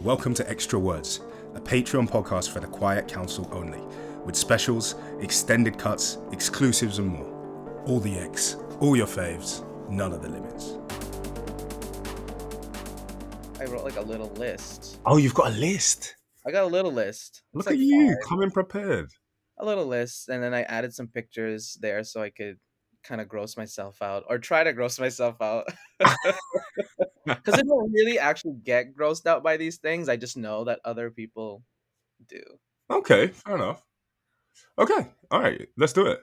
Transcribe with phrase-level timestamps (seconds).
[0.00, 1.20] Welcome to Extra Words,
[1.54, 3.80] a Patreon podcast for the Quiet Council only,
[4.24, 7.82] with specials, extended cuts, exclusives, and more.
[7.86, 10.78] All the X, all your faves, none of the limits.
[13.60, 15.00] I wrote like a little list.
[15.04, 16.16] Oh, you've got a list.
[16.46, 17.42] I got a little list.
[17.52, 18.28] Look It's at like you, five.
[18.28, 19.10] coming prepared.
[19.58, 22.58] A little list, and then I added some pictures there so I could
[23.02, 25.66] kind of gross myself out or try to gross myself out.
[27.26, 30.08] Because I don't really actually get grossed out by these things.
[30.08, 31.62] I just know that other people
[32.28, 32.42] do.
[32.90, 33.84] Okay, fair enough.
[34.78, 36.20] Okay, all right, let's do it.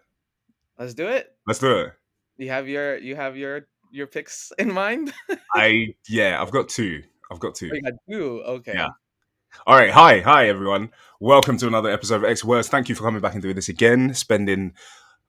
[0.77, 1.33] Let's do it.
[1.45, 1.93] Let's do it.
[2.37, 5.13] You have your you have your your picks in mind.
[5.53, 7.03] I yeah, I've got two.
[7.31, 7.71] I've got two.
[7.73, 8.43] Oh, two.
[8.45, 8.73] Okay.
[8.73, 8.89] Yeah.
[9.65, 10.91] All right, hi, hi everyone.
[11.19, 12.67] Welcome to another episode of X Words.
[12.67, 14.73] Thank you for coming back and doing this again, spending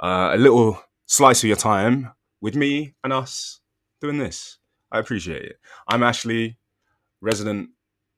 [0.01, 3.61] uh, a little slice of your time with me and us
[4.01, 4.59] doing this.
[4.93, 5.59] I appreciate it.
[5.89, 6.59] I'm Ashley,
[7.21, 7.71] resident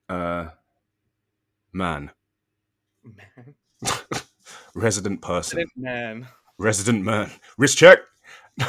[0.09, 0.49] uh,
[1.73, 2.11] man,
[3.03, 3.55] Man.
[4.75, 6.27] resident person, Resident Man.
[6.59, 7.31] resident man.
[7.57, 7.99] Wrist check.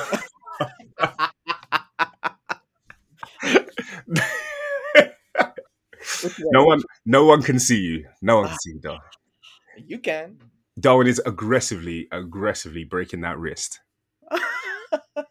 [6.52, 8.06] no one, no one can see you.
[8.20, 9.00] No one can see you, Darwin.
[9.86, 10.38] You can.
[10.78, 13.80] Darwin is aggressively, aggressively breaking that wrist.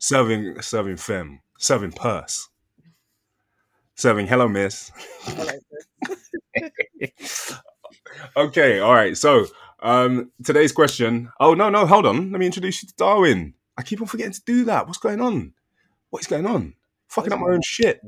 [0.00, 2.48] serving serving femme, serving purse,
[3.96, 4.90] serving hello miss.
[5.26, 5.60] I like
[6.54, 7.52] it.
[8.36, 9.16] okay, all right.
[9.16, 9.46] So
[9.80, 11.30] um today's question.
[11.40, 12.30] Oh no, no, hold on.
[12.32, 13.54] Let me introduce you to Darwin.
[13.76, 14.86] I keep on forgetting to do that.
[14.86, 15.54] What's going on?
[16.10, 16.74] What is going on?
[17.08, 18.00] Fucking up my own shit.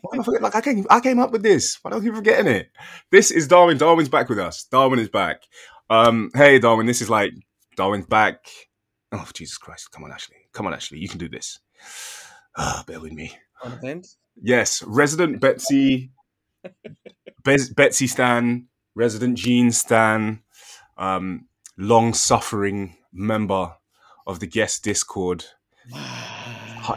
[0.00, 0.42] Why am I forget?
[0.42, 1.78] Like I came, I came up with this.
[1.82, 2.70] Why do I keep forgetting it?
[3.10, 3.78] This is Darwin.
[3.78, 4.64] Darwin's back with us.
[4.64, 5.42] Darwin is back.
[5.88, 7.32] Um, hey Darwin, this is like
[7.76, 8.46] Darwin's back.
[9.12, 9.90] Oh Jesus Christ!
[9.92, 10.36] Come on, Ashley.
[10.52, 10.98] Come on, Ashley.
[10.98, 11.58] You can do this.
[12.58, 13.32] Ah, bear with me.
[14.42, 16.10] Yes, resident Betsy,
[17.44, 20.40] Bez, Betsy Stan, resident Jean Stan,
[20.96, 23.74] um, long-suffering member
[24.26, 25.44] of the guest Discord.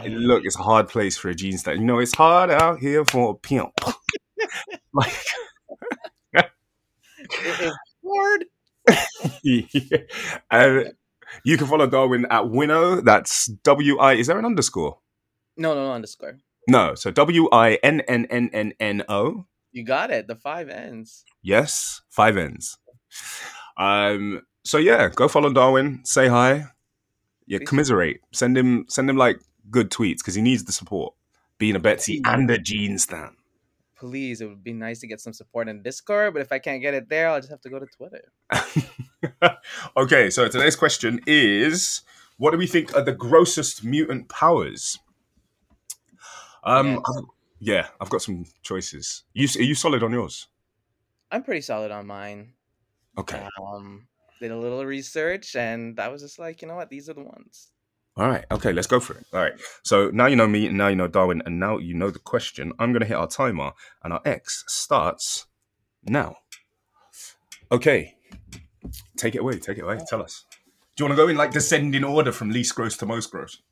[0.06, 1.78] Look, it's a hard place for a Jean Stan.
[1.80, 3.72] You know, it's hard out here for a pimp.
[4.94, 5.12] like,
[7.18, 7.72] It is
[8.06, 8.44] hard.
[10.50, 10.92] and
[11.44, 13.00] you can follow Darwin at Winnow.
[13.00, 14.14] That's W I.
[14.14, 14.98] Is there an underscore?
[15.56, 16.38] No, no, no, underscore.
[16.68, 16.94] No.
[16.94, 19.46] So W I N N N N N O.
[19.72, 20.26] You got it.
[20.26, 21.24] The five ends.
[21.42, 22.78] Yes, five ends.
[23.76, 24.42] Um.
[24.64, 26.00] So yeah, go follow Darwin.
[26.04, 26.66] Say hi.
[27.46, 27.68] Yeah, Please.
[27.68, 28.20] commiserate.
[28.32, 28.84] Send him.
[28.88, 29.40] Send him like
[29.70, 31.14] good tweets because he needs the support.
[31.58, 33.36] Being a Betsy and a Jean stan.
[34.00, 36.80] Please, it would be nice to get some support in Discord, but if I can't
[36.80, 38.32] get it there, I'll just have to go to Twitter.
[39.96, 42.00] okay, so today's question is:
[42.38, 44.98] What do we think are the grossest mutant powers?
[46.64, 46.86] Um.
[46.94, 47.00] Yes.
[47.16, 47.26] I've-
[47.62, 49.24] yeah, I've got some choices.
[49.34, 50.46] You are you solid on yours?
[51.30, 52.54] I'm pretty solid on mine.
[53.18, 53.46] Okay.
[53.62, 54.08] Um,
[54.40, 56.88] did a little research, and I was just like, you know what?
[56.88, 57.70] These are the ones.
[58.16, 58.44] All right.
[58.50, 59.24] Okay, let's go for it.
[59.32, 59.52] All right.
[59.82, 62.18] So now you know me, and now you know Darwin, and now you know the
[62.18, 62.72] question.
[62.78, 63.72] I'm going to hit our timer,
[64.02, 65.46] and our X starts
[66.04, 66.36] now.
[67.72, 68.14] Okay.
[69.16, 69.58] Take it away.
[69.58, 69.98] Take it away.
[70.08, 70.44] Tell us.
[70.96, 73.62] Do you want to go in like descending order from least gross to most gross?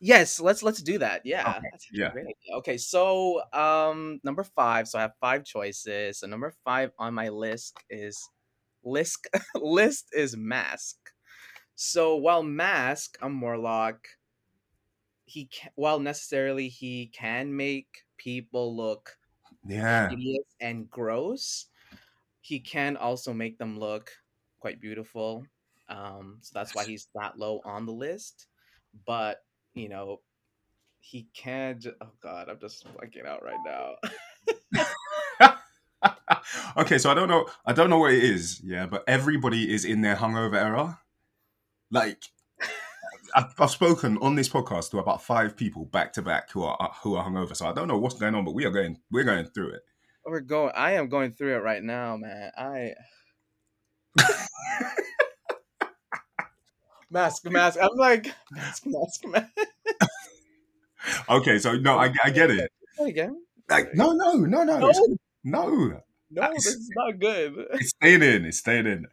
[0.00, 1.22] Yes, let's let's do that.
[1.24, 2.10] Yeah, Okay, yeah.
[2.56, 4.88] Okay, so um, number five.
[4.88, 6.20] So I have five choices.
[6.20, 8.28] So number five on my list is
[8.84, 10.96] list list is mask.
[11.76, 14.08] So while mask a Morlock,
[15.24, 19.18] he can, while necessarily he can make people look
[19.66, 20.08] Yeah.
[20.10, 21.66] hideous and gross,
[22.40, 24.12] he can also make them look
[24.60, 25.46] quite beautiful.
[25.88, 28.48] Um, so that's why he's that low on the list.
[29.06, 29.44] But
[29.74, 30.22] you know,
[31.00, 31.80] he can.
[32.00, 33.96] Oh God, I'm just blanking out right now.
[36.76, 37.48] okay, so I don't know.
[37.64, 38.60] I don't know what it is.
[38.62, 41.00] Yeah, but everybody is in their hungover era.
[41.90, 42.22] Like,
[43.34, 46.92] I've, I've spoken on this podcast to about five people back to back who are
[47.02, 47.56] who are hungover.
[47.56, 48.98] So I don't know what's going on, but we are going.
[49.10, 49.82] We're going through it.
[50.24, 50.72] We're going.
[50.74, 52.50] I am going through it right now, man.
[52.56, 52.94] I
[57.10, 57.78] mask, mask.
[57.80, 59.48] I'm like mask, mask, mask.
[61.28, 62.68] Okay, so no, I, I get it.
[62.98, 63.40] Again?
[63.70, 65.68] Like, no, no, no, no, No.
[65.68, 66.00] no.
[66.30, 67.54] No, this is not good.
[67.74, 68.44] It's staying in.
[68.44, 69.06] It's staying in.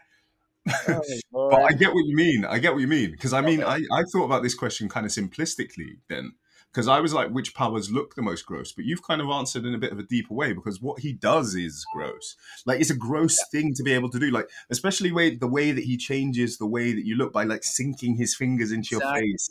[0.68, 1.02] Oh,
[1.52, 2.46] But I get what you mean.
[2.46, 3.86] I get what you mean because I mean Okay.
[3.92, 6.34] I, I thought about this question kind of simplistically then
[6.72, 9.66] because I was like which powers look the most gross, but you've kind of answered
[9.66, 12.36] in a bit of a deeper way because what he does is gross.
[12.66, 14.32] Like it's a gross thing to be able to do.
[14.32, 17.64] Like especially way the way that he changes the way that you look by like
[17.64, 19.50] sinking his fingers into your face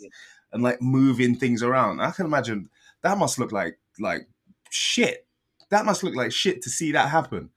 [0.52, 2.00] and like moving things around.
[2.00, 2.70] I can imagine
[3.02, 4.26] that must look like like
[4.70, 5.26] shit.
[5.70, 7.50] That must look like shit to see that happen.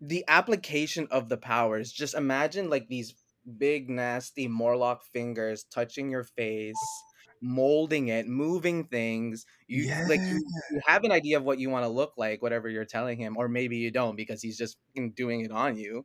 [0.00, 3.14] The application of the powers just imagine like these
[3.58, 7.04] big nasty morlock fingers touching your face
[7.40, 11.84] molding it moving things you like you, you have an idea of what you want
[11.84, 14.78] to look like whatever you're telling him or maybe you don't because he's just
[15.14, 16.04] doing it on you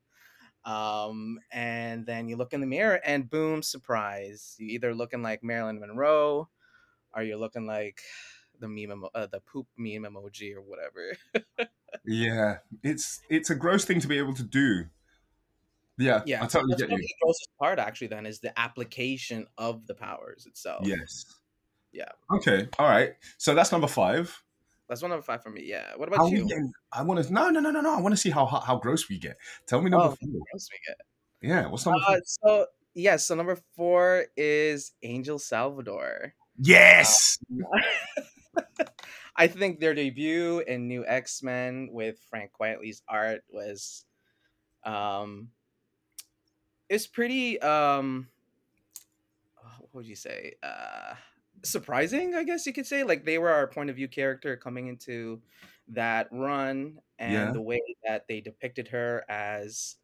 [0.66, 5.44] um and then you look in the mirror and boom surprise you either looking like
[5.44, 6.50] marilyn monroe
[7.14, 8.02] or you're looking like
[8.60, 11.14] the meme emo- uh, the poop meme emoji or whatever
[12.06, 14.86] Yeah, it's it's a gross thing to be able to do.
[15.98, 16.98] Yeah, Yeah, I totally that's get you.
[16.98, 20.86] the grossest part actually then is the application of the powers itself.
[20.86, 21.26] Yes.
[21.94, 22.10] Yeah.
[22.34, 22.68] Okay.
[22.78, 23.14] All right.
[23.38, 24.44] So that's number five.
[24.90, 25.64] That's one number five for me.
[25.66, 25.86] Yeah.
[25.96, 26.48] What about we you?
[26.48, 27.32] getting- I want to.
[27.34, 27.96] No, no, no, no, no.
[27.98, 29.38] I want to see how, how how gross we get.
[29.68, 30.42] Tell me number Oh, four.
[30.54, 30.98] else we get?
[31.42, 31.68] Yeah.
[31.68, 32.22] What's number Uh, four?
[32.26, 36.34] so yeah, so number four is Angel Salvadore.
[36.60, 37.38] Yes.
[39.36, 44.06] I think their debut in New X Men with Frank Quitely's art was,
[44.84, 45.52] um,
[46.90, 48.28] it's pretty um,
[49.80, 50.56] what would you say?
[50.63, 51.16] Uh,
[51.63, 53.04] surprising, I guess you could say.
[53.04, 55.42] Like they were our point of view character coming into
[55.90, 57.54] that run, and Yeah.
[57.54, 59.98] the way that they depicted her as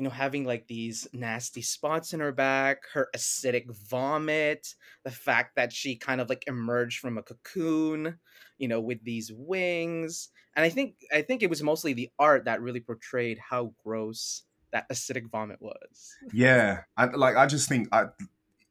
[0.00, 4.74] you know, having like these nasty spots in her back, her acidic vomit,
[5.04, 8.18] the fact that she kind of like emerged from a cocoon,
[8.56, 10.30] you know, with these wings.
[10.56, 14.44] And I think I think it was mostly the art that really portrayed how gross
[14.72, 16.14] that acidic vomit was.
[16.32, 16.84] Yeah.
[16.96, 18.06] I, like I just think I,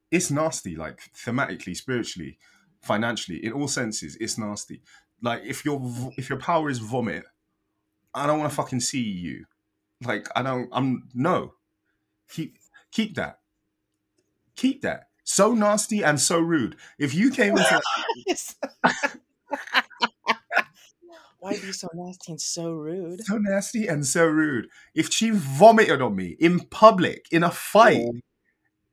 [0.09, 0.75] it's nasty.
[0.75, 2.39] Like thematically, spiritually,
[2.81, 4.81] financially, in all senses, it's nasty.
[5.21, 5.79] Like if your
[6.17, 7.25] if your power is vomit,
[8.15, 9.45] I don't want to fucking see you.
[10.03, 10.69] Like I don't.
[10.71, 11.53] I'm no.
[12.29, 12.57] Keep
[12.91, 13.39] keep that.
[14.55, 15.07] Keep that.
[15.23, 16.75] So nasty and so rude.
[16.97, 17.81] If you came into
[21.39, 23.23] Why be so nasty and so rude?
[23.23, 24.67] so nasty and so rude.
[24.93, 28.05] If she vomited on me in public in a fight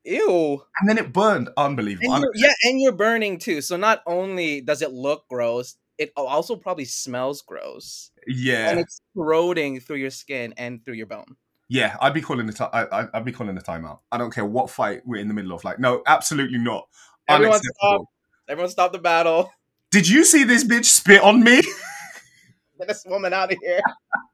[0.05, 0.63] Ew.
[0.81, 2.15] and then it burned, unbelievable.
[2.15, 3.61] And yeah, and you're burning too.
[3.61, 8.11] So not only does it look gross, it also probably smells gross.
[8.27, 11.37] Yeah, and it's corroding through your skin and through your bone.
[11.69, 11.97] yeah.
[12.01, 14.01] I'd be calling the ti- I, I'd be calling the timeout.
[14.13, 15.65] I don't care what fight we're in the middle of.
[15.65, 16.89] Like, no, absolutely not.
[17.29, 18.11] Everyone Unacceptable.
[18.49, 19.51] Everyone stop the battle.
[19.91, 21.63] Did you see this bitch spit on me?
[22.79, 23.81] Get this woman out of here.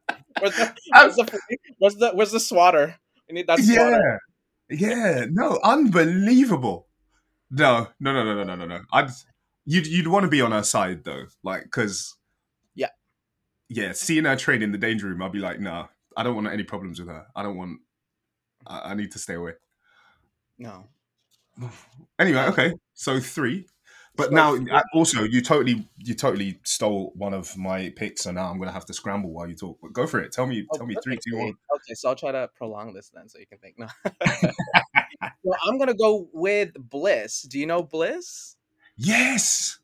[0.41, 1.41] Where's the, where's the,
[1.79, 2.97] where's the, where's the swatter?
[3.29, 4.21] We need that swatter.
[4.69, 5.27] yeah, yeah.
[5.31, 6.89] No, unbelievable.
[7.51, 8.81] No, no, no, no, no, no, no, no.
[8.93, 9.11] I'd
[9.65, 12.17] you'd you'd want to be on her side though, like because
[12.75, 12.89] Yeah.
[13.69, 13.93] yeah.
[13.93, 16.63] Seeing her train in the danger room, I'd be like, nah, I don't want any
[16.65, 17.27] problems with her.
[17.37, 17.81] I don't want.
[18.67, 19.53] I, I need to stay away.
[20.59, 20.89] No.
[22.19, 23.67] Anyway, okay, so three.
[24.15, 24.71] But So now, three.
[24.71, 28.71] uh, also, you totally, you totally stole one of my picks, so now I'm gonna
[28.71, 29.79] have to scramble while you talk.
[29.83, 30.31] But go for it.
[30.33, 31.55] Tell me, Oh, tell me three, two, one.
[31.75, 31.95] okay.
[31.95, 33.77] So I'll try to prolong this then so you can think.
[33.79, 33.89] No.
[35.43, 37.43] well, I'm going to go with Bliss.
[37.43, 38.57] Do you know Bliss?
[38.97, 39.79] Yes.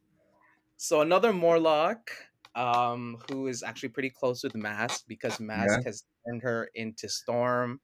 [0.77, 2.11] So another Morlock
[2.55, 7.81] um, who is actually pretty close with Mask because Mask has turned her into Storm,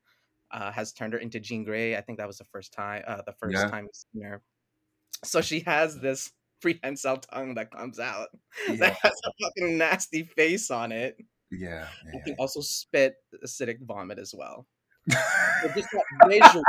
[0.53, 1.97] uh, has turned her into Jean Grey.
[1.97, 3.69] I think that was the first time, uh, the first Yeah.
[3.69, 4.43] time we've seen her.
[5.25, 6.33] So she has this
[6.63, 8.29] prehensile tongue that comes out
[8.69, 11.19] Yeah, that has a fucking nasty face on it.
[11.51, 11.89] yeah.
[12.13, 14.67] You can also spit acidic vomit as well.
[15.09, 16.63] Just that visual,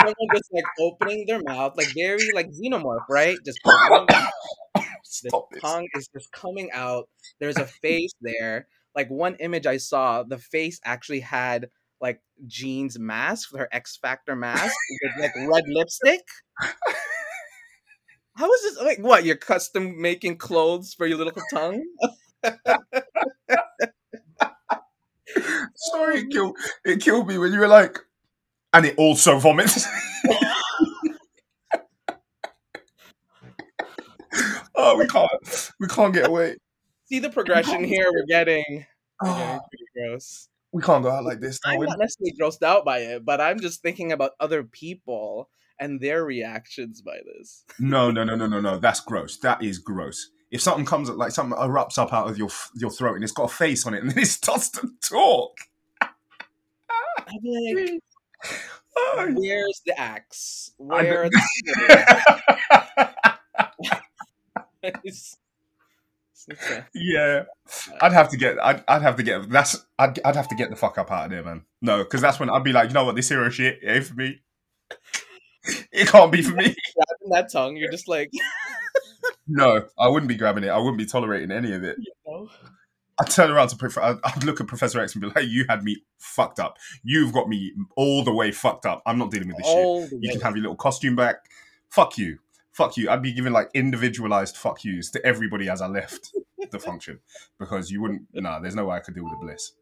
[0.00, 3.36] someone just like opening their mouth, like very like xenomorph, right?
[3.44, 3.58] Just
[5.22, 7.08] the tongue is just coming out.
[7.40, 8.68] There's a face there.
[8.94, 11.68] Like one image I saw, the face actually had
[12.00, 16.22] like Jean's mask, her X Factor mask, with like red lipstick.
[18.36, 18.78] How is this?
[18.80, 19.24] Like, what?
[19.24, 21.84] You're custom making clothes for your little tongue?
[25.74, 27.98] Sorry, it killed, it killed me when you were like,
[28.72, 29.86] and it also vomits.
[34.74, 36.56] oh, we can't, we can't get away.
[37.06, 38.10] See the progression here.
[38.12, 38.64] We're getting,
[39.22, 39.36] we're ah.
[39.36, 40.48] getting Oh, pretty gross.
[40.72, 41.58] we can't go out like this.
[41.64, 45.48] I'm not necessarily grossed out by it, but I'm just thinking about other people
[45.80, 47.64] and their reactions by this.
[47.78, 48.78] No, no, no, no, no, no.
[48.78, 49.38] That's gross.
[49.38, 50.30] That is gross.
[50.50, 53.32] If something comes up, like something erupts up out of your your throat and it's
[53.32, 55.58] got a face on it and then it starts to talk.
[56.00, 58.00] Like,
[59.00, 60.72] Oh, Where's the axe?
[60.78, 61.40] Where the
[64.82, 65.36] It's-
[66.50, 67.42] it's a- yeah,
[68.00, 68.56] I'd have to get.
[68.64, 69.50] I'd, I'd have to get.
[69.50, 69.84] That's.
[69.98, 71.64] I'd, I'd have to get the fuck up out of there, man.
[71.82, 74.06] No, because that's when I'd be like, you know what, this hero shit it ain't
[74.06, 74.40] for me.
[75.92, 76.74] It can't be for me.
[77.30, 78.30] that tongue, you're just like,
[79.48, 80.68] No, I wouldn't be grabbing it.
[80.68, 81.96] I wouldn't be tolerating any of it.
[81.98, 82.44] you know?
[82.44, 82.48] no.
[83.20, 85.82] I'd turn around to Prof- I'd look at Professor X and be like, "You had
[85.82, 86.76] me fucked up.
[87.02, 89.02] You've got me all the way fucked up.
[89.06, 89.76] I'm not dealing with this shit.
[89.76, 91.36] All the You can have your little costume back.
[91.90, 92.38] Fuck you.
[92.70, 93.10] Fuck you.
[93.10, 96.32] I'd be giving like individualized fuck yous to everybody as I left
[96.70, 97.18] the function
[97.58, 98.22] because you wouldn't.
[98.34, 99.72] Nah, there's no way I could deal with the bliss.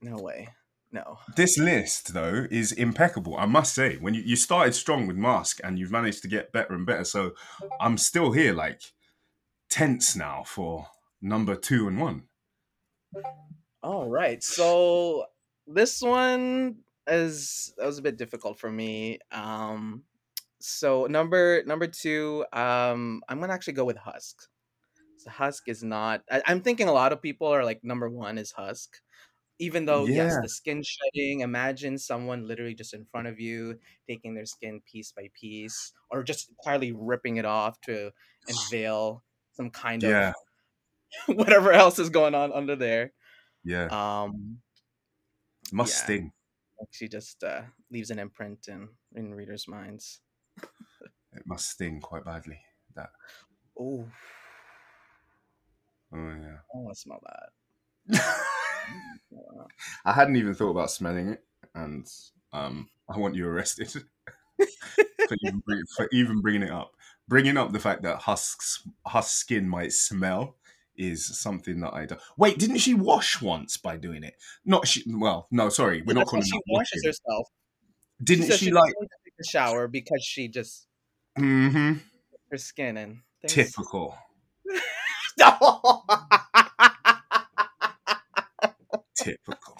[0.00, 0.48] No way.
[0.92, 1.18] No.
[1.36, 3.36] This list, though, is impeccable.
[3.36, 6.52] I must say, when you, you started strong with Mask and you've managed to get
[6.52, 7.32] better and better, so
[7.80, 8.82] I'm still here, like
[9.68, 10.88] tense now for
[11.22, 12.24] number two and one.
[13.82, 14.42] All right.
[14.42, 15.26] So
[15.66, 19.18] this one is that was a bit difficult for me.
[19.32, 20.02] Um
[20.60, 24.46] so number number two, um, I'm gonna actually go with Husk.
[25.16, 28.36] So Husk is not I, I'm thinking a lot of people are like number one
[28.38, 29.00] is Husk.
[29.60, 34.34] Even though yes, the skin shedding, imagine someone literally just in front of you taking
[34.34, 38.12] their skin piece by piece, or just entirely ripping it off to
[38.48, 40.34] unveil some kind Yeah, of
[41.28, 43.12] whatever else is going on under there.
[43.64, 43.90] yeah.
[43.90, 44.62] Um
[45.72, 45.96] Must yeah.
[45.96, 46.32] sting.
[46.92, 50.22] she just uh, leaves an imprint in in readers' minds.
[51.32, 52.64] It must sting quite badly.
[52.94, 53.10] That.
[53.76, 54.08] Oh,
[56.12, 56.60] Oh yeah.
[56.74, 57.20] I want to smell
[58.08, 58.46] that.
[60.04, 61.44] I hadn't even thought about smelling it,
[61.74, 62.06] and
[62.52, 63.90] um, I want you arrested
[64.58, 66.92] for, even bring, for even bringing it up.
[67.28, 70.56] Bringing up the fact that Husk's Husk skin might smell
[70.96, 72.20] is something that I don't.
[72.36, 74.34] Wait, didn't she wash once by doing it?
[74.64, 75.04] Not she.
[75.06, 77.08] Well, no, sorry, we're not that's calling she washes washing.
[77.08, 77.48] herself.
[78.22, 78.94] Didn't says she she's like?
[78.94, 80.86] going take a shower because she just
[81.36, 81.94] hmm
[82.50, 83.72] her skin and things.
[83.72, 84.16] Typical.
[89.20, 89.76] Typical.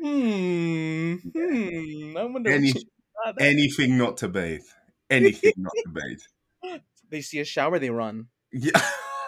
[0.00, 1.14] hmm.
[1.34, 2.16] Hmm.
[2.16, 2.50] I wonder.
[2.50, 3.42] Any- if she saw that.
[3.44, 4.62] Anything not to bathe.
[5.10, 6.80] Anything not to bathe.
[7.10, 8.26] they see a shower, they run.
[8.52, 8.80] Yeah.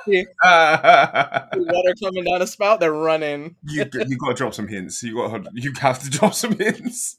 [0.06, 0.22] Yeah.
[1.54, 3.56] Water coming down a spout, they're running.
[3.64, 5.02] you you got to drop some hints.
[5.02, 7.18] You got you have to drop some hints.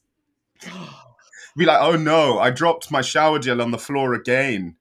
[1.56, 4.76] Be like, oh no, I dropped my shower gel on the floor again.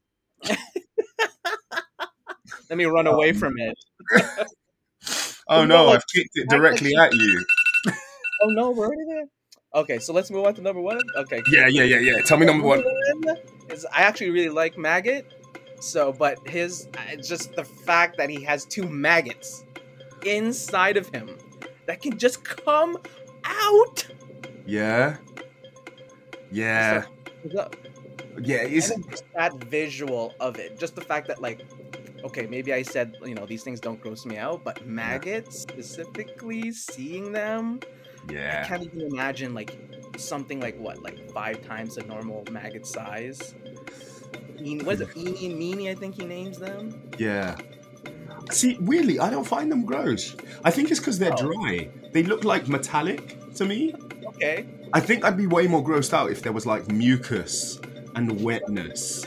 [2.70, 3.78] Let me run away from it.
[5.52, 7.46] Oh no, I've kicked it directly at you.
[8.42, 9.26] Oh no, we're already there.
[9.76, 11.00] Okay, so let's move on to number one.
[11.16, 11.42] Okay.
[11.52, 12.22] Yeah, yeah, yeah, yeah.
[12.22, 12.84] Tell me number one.
[13.70, 15.26] is I actually really like Maggot.
[15.80, 19.64] So, but his uh, just the fact that he has two maggots
[20.26, 21.38] inside of him
[21.86, 22.98] that can just come
[23.44, 24.08] out.
[24.66, 25.18] Yeah.
[26.52, 27.06] Yeah.
[28.40, 31.62] Yeah, it's And just that visual of it, just the fact that like,
[32.24, 36.72] okay, maybe I said you know these things don't gross me out, but maggots specifically,
[36.72, 37.80] seeing them,
[38.30, 39.78] yeah, I can't even imagine like
[40.18, 43.56] something like what, like five times the normal maggot size.
[44.60, 45.10] What is it?
[45.18, 47.10] Eenie and Meanie, I think he names them.
[47.18, 47.58] Yeah.
[48.52, 50.36] See, weirdly, I don't find them gross.
[50.64, 51.52] I think it's because they're Oh.
[51.52, 51.90] dry.
[52.12, 53.94] They look like metallic to me.
[54.28, 54.66] Okay.
[54.94, 57.80] I think I'd be way more grossed out if there was like mucus
[58.16, 59.26] and wetness.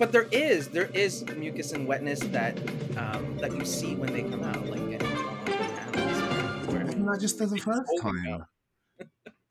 [0.00, 2.58] But there is there is mucus and wetness that
[2.96, 6.66] um, that you see when they come out, like in, on the panels.
[6.72, 8.46] where- Isn't that just the first time?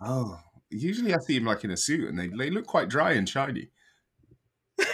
[0.01, 0.39] Oh,
[0.69, 3.27] usually I see him like in a suit and they, they look quite dry and
[3.29, 3.69] shiny.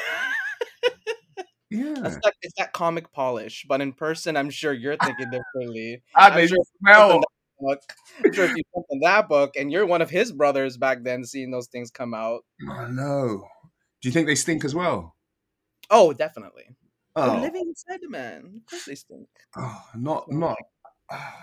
[1.72, 1.94] Yeah.
[2.00, 6.04] That's that, it's that comic polish, but in person, I'm sure you're thinking differently.
[6.16, 7.22] And I'm sure smell.
[7.60, 7.82] Book.
[8.24, 11.24] I'm sure if you in that book and you're one of his brothers back then,
[11.26, 12.42] seeing those things come out.
[12.70, 13.44] Oh no.
[14.02, 15.15] Do you think they stink as well?
[15.90, 16.64] Oh, definitely.
[17.16, 18.62] They're Oh, living inside the man.
[18.64, 19.28] Of course they stink.
[19.56, 20.58] oh not not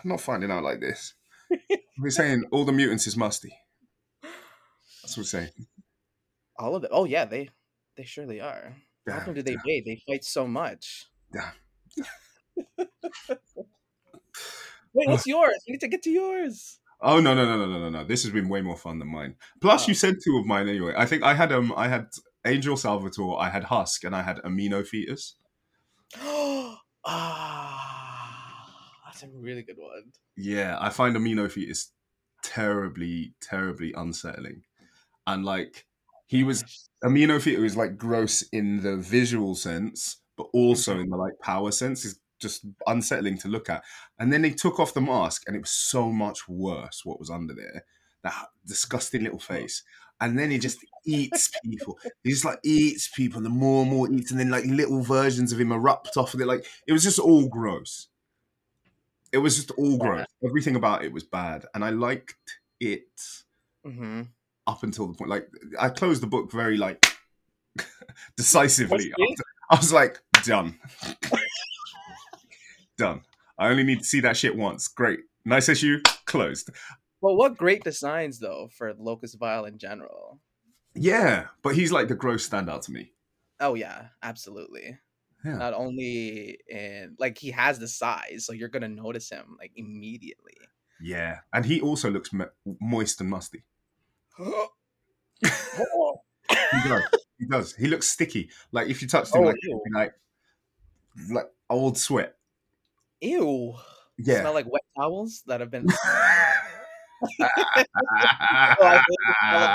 [0.04, 1.14] not finding out like this.
[1.98, 3.56] We're saying all the mutants is musty.
[4.22, 5.50] That's what we're saying.
[6.58, 6.90] All of them.
[6.94, 7.48] Oh yeah, they
[7.96, 8.76] they surely are.
[9.06, 9.84] How Damn, often do they damn, bathe?
[9.86, 11.06] They fight so much.
[11.32, 11.52] damn.
[14.94, 15.54] Wait, what's yours?
[15.66, 16.78] We need to get to yours.
[17.00, 18.04] Oh no no no no no no no!
[18.04, 19.34] This has been way more fun than mine.
[19.60, 19.88] Plus, Oh.
[19.88, 20.94] you said two of mine anyway.
[20.96, 22.06] I think I had um I had
[22.46, 25.36] Angel Salvadore, I had Husk, and I had Amino Fetus.
[26.16, 26.80] ah,
[29.04, 30.12] that's a really good one.
[30.36, 31.92] Yeah, I find Amino Fetus
[32.42, 34.62] terribly terribly unsettling,
[35.26, 35.86] and like
[36.26, 41.16] he was Amino Fetus was like gross in the visual sense, but also in the
[41.16, 43.84] like power sense is just unsettling to look at.
[44.18, 47.30] And then they took off the mask, and it was so much worse what was
[47.30, 47.84] under there.
[48.24, 49.82] That disgusting little face.
[50.20, 51.98] And then he just eats people.
[52.22, 55.02] He just like eats people, and the more and more eats, and then like little
[55.02, 56.46] versions of him erupt off of it.
[56.46, 58.08] Like it was just all gross.
[59.32, 60.26] It was just all gross.
[60.44, 62.36] Everything about it was bad, and I liked
[62.80, 63.06] it
[63.86, 64.22] Mm-hmm.
[64.68, 65.30] up until the point.
[65.30, 65.48] Like
[65.80, 67.04] I closed the book very like
[68.36, 69.10] decisively.
[69.12, 70.78] After, I was like, done.
[72.98, 73.22] Done.
[73.58, 74.88] I only need to see that shit once.
[74.88, 75.20] Great.
[75.44, 76.00] Nice issue.
[76.26, 76.70] Closed.
[77.20, 80.38] Well, what great designs though for Locus Vile in general.
[80.94, 83.12] Yeah, but he's like the gross standout to me.
[83.60, 84.98] Oh yeah, absolutely.
[85.44, 85.56] Yeah.
[85.56, 90.54] Not only in like he has the size, so you're gonna notice him like immediately.
[91.00, 93.64] Yeah, and he also looks mo- moist and musty.
[95.42, 97.02] He does.
[97.38, 97.74] he does.
[97.74, 98.50] He looks sticky.
[98.70, 99.56] Like if you touched him, Oh, like,
[99.92, 100.14] like
[101.30, 102.36] like old sweat.
[103.20, 103.74] Ew.
[104.18, 104.40] Yeah.
[104.40, 105.86] Smell like wet towels that have been.
[107.22, 107.46] oh,
[108.80, 109.02] I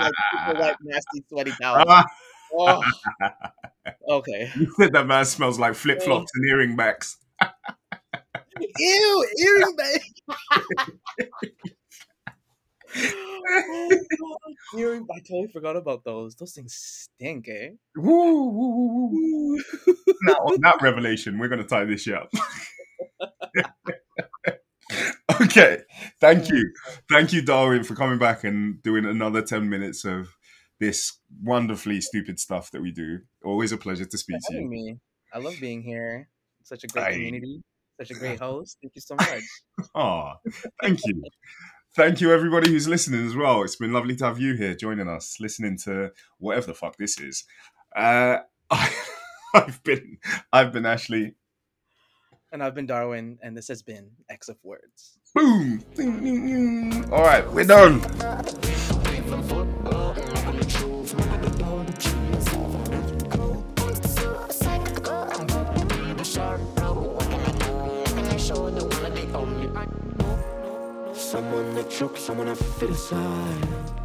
[0.07, 0.13] it
[0.45, 2.05] smell like nasty, sweaty towels.
[2.53, 2.81] Oh.
[4.09, 4.49] Okay.
[4.55, 7.17] you said that man smells like flip flops and earring backs.
[8.79, 10.01] Ew, earring bag.
[12.95, 13.89] oh.
[14.77, 16.35] Earring, I totally forgot about those.
[16.35, 17.71] Those things stink, eh?
[17.97, 19.63] Woo, woo, woo, woo.
[20.23, 22.29] now, on that revelation, we're going to tie this shit up.
[25.41, 25.79] okay.
[26.19, 26.71] Thank you.
[27.09, 30.29] Thank you, Darwin, for coming back and doing another 10 minutes of
[30.79, 33.19] this wonderfully stupid stuff that we do.
[33.43, 34.67] Always a pleasure to speak to you.
[34.69, 34.97] me.
[35.33, 36.29] I love being here.
[36.63, 37.11] Such a great Aye.
[37.13, 37.61] community.
[37.99, 38.77] Such a great host.
[38.81, 39.43] Thank you so much.
[39.95, 40.33] Oh,
[40.81, 41.23] thank you.
[41.95, 43.63] Thank you, everybody who's listening as well.
[43.63, 47.19] It's been lovely to have you here joining us, listening to whatever the fuck this
[47.19, 47.43] is.
[47.95, 48.37] Uh,
[48.69, 48.93] I,
[49.55, 50.17] I've been,
[50.53, 51.35] I've been Ashley.
[52.51, 55.17] and I've been Darwin, and this has been X of Words.
[55.37, 55.83] Boom.
[57.11, 58.01] All right, we're done.
[71.13, 73.96] Someone that chokes, someone I fit aside.